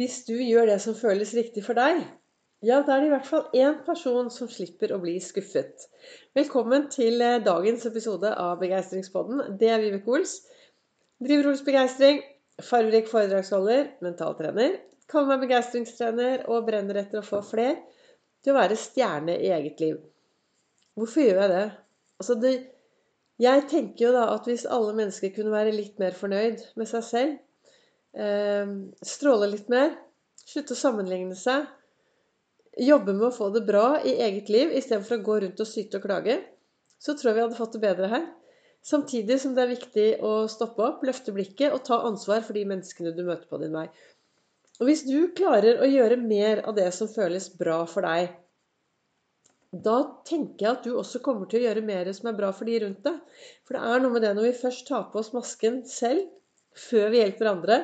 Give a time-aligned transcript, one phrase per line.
[0.00, 1.98] Hvis du gjør det som føles riktig for deg,
[2.64, 5.84] ja, da er det i hvert fall én person som slipper å bli skuffet.
[6.38, 9.58] Velkommen til eh, dagens episode av Begeistringspodden.
[9.60, 10.38] Det er Vibeke Ols.
[11.20, 12.22] Driver Ols Begeistring.
[12.62, 14.78] Farverik foredragsholder, mentaltrener.
[15.12, 17.76] Kaller meg begeistringstrener og brenner etter å få fler
[18.40, 20.00] til å være stjerne i eget liv.
[20.96, 21.64] Hvorfor gjør jeg det?
[22.22, 22.54] Altså, det
[23.42, 27.04] jeg tenker jo da at hvis alle mennesker kunne være litt mer fornøyd med seg
[27.10, 27.40] selv,
[28.12, 28.66] Eh,
[29.02, 29.94] stråle litt mer.
[30.42, 31.66] Slutte å sammenligne seg.
[32.80, 36.00] Jobbe med å få det bra i eget liv istedenfor å gå rundt og syte
[36.00, 36.38] og klage.
[37.02, 38.30] Så tror jeg vi hadde fått det bedre her.
[38.82, 42.64] Samtidig som det er viktig å stoppe opp, løfte blikket og ta ansvar for de
[42.66, 43.86] menneskene du møter på din vei.
[44.80, 48.32] Og hvis du klarer å gjøre mer av det som føles bra for deg,
[49.72, 49.98] da
[50.28, 52.80] tenker jeg at du også kommer til å gjøre mer som er bra for de
[52.82, 53.20] rundt deg.
[53.64, 56.26] For det er noe med det når vi først tar på oss masken selv,
[56.76, 57.78] før vi hjelper andre,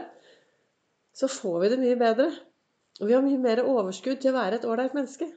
[1.18, 2.28] så får vi det mye bedre.
[2.98, 5.28] Og vi har mye mer overskudd til å være et ålreit menneske.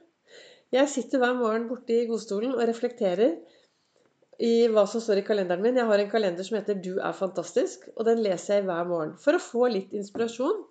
[0.72, 3.36] Jeg sitter hver morgen borte i godstolen og reflekterer
[4.42, 5.76] i hva som står i kalenderen min.
[5.78, 9.16] Jeg har en kalender som heter 'Du er fantastisk', og den leser jeg hver morgen.
[9.18, 10.64] For å få litt inspirasjon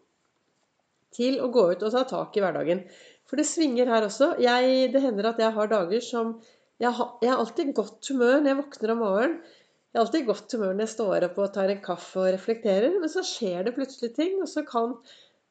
[1.15, 2.83] til å gå ut og ta tak i hverdagen.
[3.27, 4.35] For det svinger her også.
[4.39, 6.39] Jeg, det hender at jeg har dager som
[6.81, 9.33] Jeg har, jeg har alltid godt humør når jeg våkner om morgenen.
[9.91, 12.29] Jeg er alltid i godt humør når jeg står opp og tar en kaffe og
[12.31, 14.93] reflekterer, men så skjer det plutselig ting, og så kan,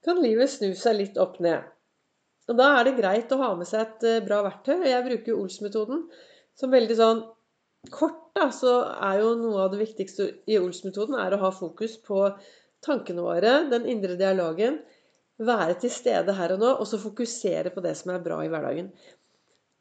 [0.06, 1.66] kan livet snu seg litt opp ned.
[2.48, 4.80] Og Da er det greit å ha med seg et eh, bra verktøy.
[4.88, 6.06] Jeg bruker Ols-metoden
[6.58, 7.20] som veldig sånn
[7.92, 8.16] kort.
[8.34, 12.24] da, Så er jo noe av det viktigste i Ols-metoden er å ha fokus på
[12.80, 14.80] tankene våre, den indre dialogen.
[15.40, 18.48] Være til stede her og nå, og så fokusere på det som er bra i
[18.52, 18.88] hverdagen.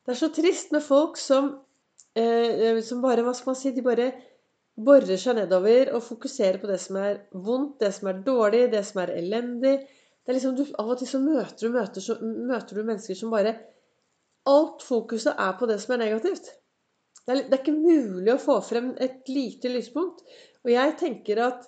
[0.04, 1.54] Det er så trist med folk som,
[2.16, 3.72] eh, som bare Hva skal man si?
[3.72, 4.12] De bare
[4.86, 8.84] borer seg nedover og fokuserer på det som er vondt, det som er dårlig, det
[8.88, 9.76] som er elendig.
[10.24, 13.18] Det er liksom, du, Av og til så møter du, møter, så møter du mennesker
[13.18, 13.58] som bare
[14.50, 16.48] Alt fokuset er på det som er negativt.
[17.26, 20.24] Det er, det er ikke mulig å få frem et lite lyspunkt.
[20.64, 21.68] Og jeg tenker at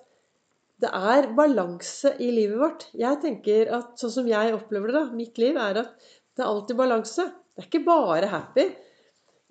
[0.82, 2.88] det er balanse i livet vårt.
[2.98, 5.92] Jeg tenker at Sånn som jeg opplever det, da, mitt liv, er at
[6.32, 7.28] det er alltid balanse.
[7.52, 8.66] Det er ikke bare happy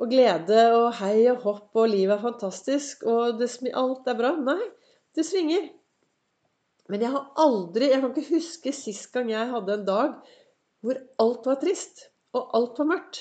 [0.01, 4.33] og glede og hei og hopp og livet er fantastisk og alt er bra.
[4.41, 4.61] Nei,
[5.15, 5.69] det svinger.
[6.91, 10.15] Men jeg har aldri Jeg kan ikke huske sist gang jeg hadde en dag
[10.81, 13.19] hvor alt var trist og alt var mørkt.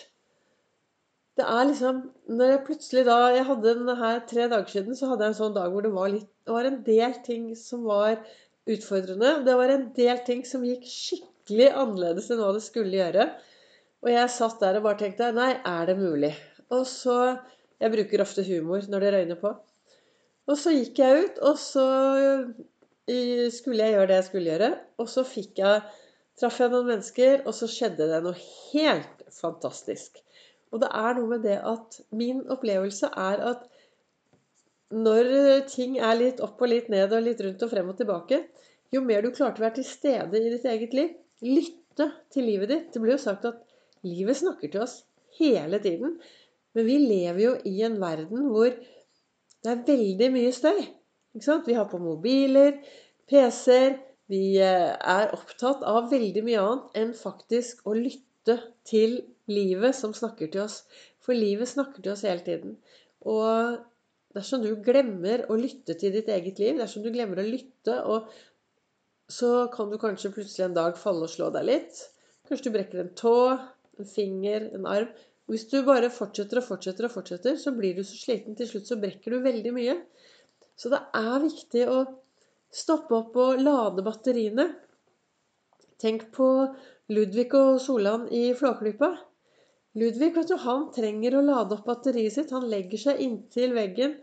[1.38, 5.10] Det er liksom Når jeg plutselig da Jeg hadde den her tre dager siden, så
[5.10, 7.84] hadde jeg en sånn dag hvor det var litt Det var en del ting som
[7.84, 8.16] var
[8.70, 9.40] utfordrende.
[9.44, 13.28] Det var en del ting som gikk skikkelig annerledes enn hva det skulle gjøre.
[14.00, 16.32] Og jeg satt der og bare tenkte Nei, er det mulig?
[16.70, 17.36] Og så
[17.80, 19.54] Jeg bruker ofte humor når det røyner på.
[20.50, 21.84] Og så gikk jeg ut, og så
[23.56, 24.68] skulle jeg gjøre det jeg skulle gjøre.
[25.00, 25.80] Og så fikk jeg
[26.40, 30.20] traff jeg noen mennesker, og så skjedde det noe helt fantastisk.
[30.70, 33.64] Og det er noe med det at min opplevelse er at
[34.90, 35.30] når
[35.70, 38.42] ting er litt opp og litt ned og litt rundt og frem og tilbake,
[38.90, 41.12] jo mer du klarte å være til stede i ditt eget liv,
[41.46, 43.60] lytte til livet ditt Det blir jo sagt at
[44.06, 45.02] livet snakker til oss
[45.38, 46.16] hele tiden.
[46.76, 50.80] Men vi lever jo i en verden hvor det er veldig mye støy.
[51.66, 52.80] Vi har på mobiler,
[53.30, 53.98] PC-er
[54.30, 58.54] Vi eh, er opptatt av veldig mye annet enn faktisk å lytte
[58.86, 59.16] til
[59.50, 60.84] livet som snakker til oss.
[61.18, 62.76] For livet snakker til oss hele tiden.
[63.26, 63.80] Og
[64.36, 67.98] dersom du glemmer å lytte til ditt eget liv, dersom du glemmer å lytte,
[69.30, 72.04] så kan du kanskje plutselig en dag falle og slå deg litt.
[72.46, 73.34] Kanskje du brekker en tå,
[73.98, 75.10] en finger, en arm.
[75.50, 78.54] Hvis du bare fortsetter og fortsetter og fortsetter, så blir du så sliten.
[78.58, 79.96] Til slutt så brekker du veldig mye.
[80.78, 82.04] Så det er viktig å
[82.70, 84.68] stoppe opp og lade batteriene.
[86.00, 86.46] Tenk på
[87.10, 89.10] Ludvig og Solan i Flåklypa.
[89.98, 92.54] Ludvig vet du, han trenger å lade opp batteriet sitt.
[92.54, 94.14] Han legger seg inntil veggen.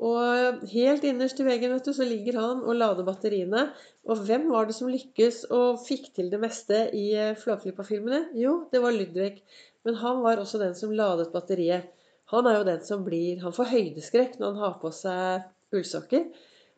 [0.00, 3.66] Og helt innerst i veggen vet du, så ligger han og lader batteriene.
[4.08, 7.10] Og hvem var det som lykkes og fikk til det meste i
[7.42, 8.30] Flåklypa-filmene?
[8.40, 9.42] Jo, det var Ludvig.
[9.86, 11.88] Men han var også den som ladet batteriet.
[12.30, 16.28] Han er jo den som blir Han får høydeskrekk når han har på seg ullsokker.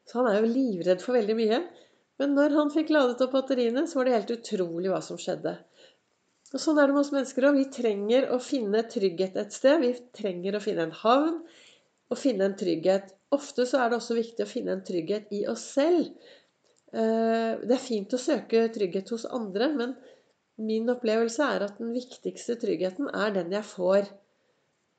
[0.08, 1.62] Så han er jo livredd for veldig mye.
[2.20, 5.56] Men når han fikk ladet opp batteriene, så var det helt utrolig hva som skjedde.
[6.52, 7.58] Og Sånn er det med oss mennesker òg.
[7.58, 9.80] Vi trenger å finne trygghet et sted.
[9.82, 11.40] Vi trenger å finne en havn
[12.12, 13.14] og finne en trygghet.
[13.32, 16.12] Ofte så er det også viktig å finne en trygghet i oss selv.
[16.92, 19.94] Eh, det er fint å søke trygghet hos andre, men
[20.62, 24.10] Min opplevelse er at den viktigste tryggheten er den jeg får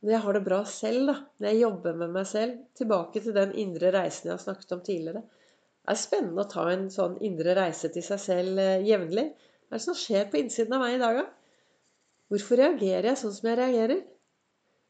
[0.03, 1.05] når jeg har det bra selv.
[1.07, 2.57] da, Når jeg jobber med meg selv.
[2.75, 5.21] Tilbake til den indre reisen jeg har snakket om tidligere.
[5.23, 9.29] Det er spennende å ta en sånn indre reise til seg selv jevnlig.
[9.67, 11.23] Hva er det som skjer på innsiden av meg i dag, da?
[12.31, 14.03] Hvorfor reagerer jeg sånn som jeg reagerer?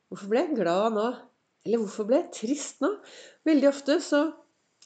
[0.09, 1.07] Hvorfor ble jeg glad nå?
[1.63, 2.91] Eller hvorfor ble jeg trist nå?
[3.47, 4.23] Veldig ofte så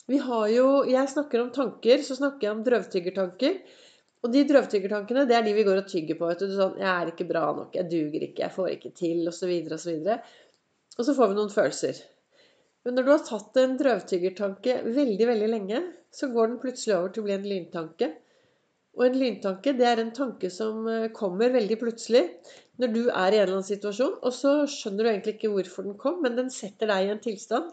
[0.08, 3.60] Vi har jo Jeg snakker om tanker, så snakker jeg om drøvtyggertanker.
[4.26, 6.28] Og de drøvtyggertankene, det er de vi går og tygger på.
[6.30, 7.76] Vet du, sånn 'Jeg er ikke bra nok.
[7.76, 8.44] Jeg duger ikke.
[8.44, 9.52] Jeg får ikke til.' Osv.
[9.78, 10.08] osv.
[10.98, 12.00] Og så får vi noen følelser.
[12.86, 17.10] Men når du har tatt en drøvtyggertanke veldig, veldig lenge, så går den plutselig over
[17.14, 18.10] til å bli en lyntanke.
[18.98, 22.24] Og en lyntanke det er en tanke som eh, kommer veldig plutselig
[22.82, 25.86] når du er i en eller annen situasjon, og så skjønner du egentlig ikke hvorfor
[25.88, 27.72] den kom, men den setter deg i en tilstand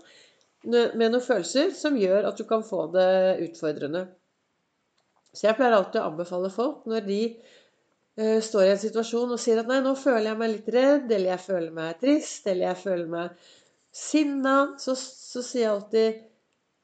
[0.65, 3.09] med noen følelser som gjør at du kan få det
[3.45, 4.07] utfordrende.
[5.35, 9.43] Så jeg pleier alltid å anbefale folk når de uh, står i en situasjon og
[9.43, 12.71] sier at nei, nå føler jeg meg litt redd, eller jeg føler meg trist, eller
[12.71, 13.49] jeg føler meg
[13.95, 16.23] sinna, så, så sier jeg alltid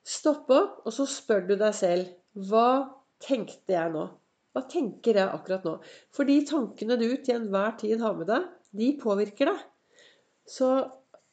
[0.06, 2.70] stopp opp, og så spør du deg selv hva
[3.22, 4.06] tenkte jeg nå?
[4.50, 5.76] Hva tenker jeg akkurat nå?
[6.14, 9.60] For de tankene du til enhver tid har med deg, de påvirker deg.
[10.50, 10.70] Så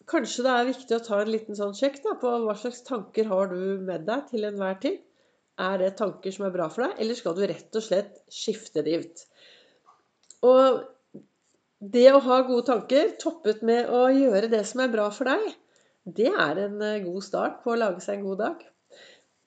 [0.10, 3.30] kanskje det er viktig å ta en liten sånn sjekk da, på hva slags tanker
[3.32, 5.02] har du med deg til enhver tid.
[5.58, 8.84] Er det tanker som er bra for deg, eller skal du rett og slett skifte
[8.86, 9.24] ut?
[10.46, 10.84] Og
[11.80, 15.48] det å ha gode tanker toppet med å gjøre det som er bra for deg,
[16.18, 18.62] det er en eh, god start på å lage seg en god dag.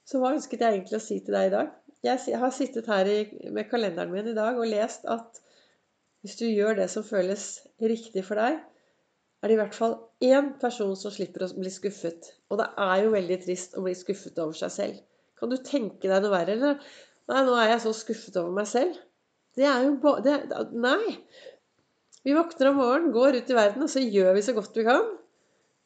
[0.07, 1.71] Så hva ønsket jeg egentlig å si til deg i dag?
[2.05, 3.09] Jeg har sittet her
[3.53, 5.41] med kalenderen min i dag og lest at
[6.25, 7.45] hvis du gjør det som føles
[7.81, 8.59] riktig for deg,
[9.41, 12.33] er det i hvert fall én person som slipper å bli skuffet.
[12.53, 14.99] Og det er jo veldig trist å bli skuffet over seg selv.
[15.40, 16.56] Kan du tenke deg noe verre?
[16.56, 16.92] Eller?
[17.31, 18.98] Nei, nå er jeg så skuffet over meg selv.
[19.56, 20.37] Det er jo bare
[20.76, 21.16] Nei!
[22.20, 24.84] Vi våkner om morgenen, går ut i verden, og så gjør vi så godt vi
[24.84, 25.06] kan.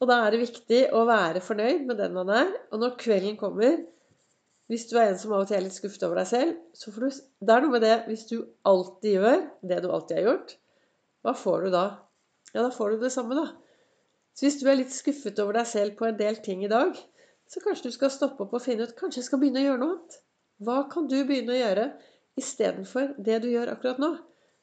[0.02, 2.50] Og da er det viktig å være fornøyd med den man er.
[2.74, 3.76] Og når kvelden kommer,
[4.72, 6.90] hvis du er en som av og til er litt skuffet over deg selv, så
[6.90, 8.36] får du Det er noe med det Hvis du
[8.66, 10.54] alltid gjør det du alltid har gjort,
[11.24, 11.84] hva får du da?
[12.54, 13.46] Ja, da får du det samme, da.
[14.34, 16.96] Så hvis du er litt skuffet over deg selv på en del ting i dag,
[17.50, 19.80] så kanskje du skal stoppe opp og finne ut Kanskje jeg skal begynne å gjøre
[19.82, 20.18] noe annet?
[20.64, 21.88] Hva kan du begynne å gjøre
[22.40, 24.10] istedenfor det du gjør akkurat nå?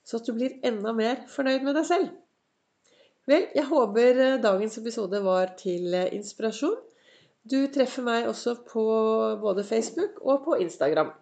[0.07, 2.13] Så at du blir enda mer fornøyd med deg selv.
[3.29, 6.79] Vel, jeg håper eh, dagens episode var til eh, inspirasjon.
[7.45, 8.85] Du treffer meg også på
[9.41, 11.13] både Facebook og på Instagram.